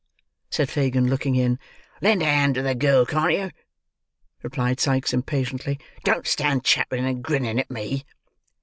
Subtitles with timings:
[0.49, 1.59] said Fagin, looking in.
[2.01, 3.51] "Lend a hand to the girl, can't you?"
[4.41, 5.79] replied Sikes impatiently.
[6.03, 8.03] "Don't stand chattering and grinning at me!"